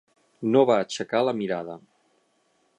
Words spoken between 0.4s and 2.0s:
No va aixecar la mirada.